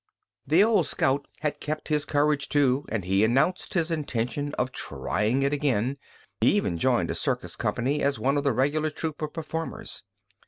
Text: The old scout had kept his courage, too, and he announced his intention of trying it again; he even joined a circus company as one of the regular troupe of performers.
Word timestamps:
The 0.47 0.63
old 0.63 0.87
scout 0.87 1.27
had 1.41 1.59
kept 1.59 1.89
his 1.89 2.05
courage, 2.05 2.49
too, 2.49 2.87
and 2.89 3.05
he 3.05 3.23
announced 3.23 3.75
his 3.75 3.91
intention 3.91 4.51
of 4.55 4.71
trying 4.71 5.43
it 5.43 5.53
again; 5.53 5.97
he 6.39 6.53
even 6.53 6.79
joined 6.79 7.11
a 7.11 7.13
circus 7.13 7.55
company 7.55 8.01
as 8.01 8.17
one 8.17 8.35
of 8.35 8.43
the 8.43 8.51
regular 8.51 8.89
troupe 8.89 9.21
of 9.21 9.31
performers. 9.31 10.01